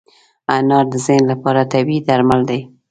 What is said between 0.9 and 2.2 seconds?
د ذهن لپاره طبیعي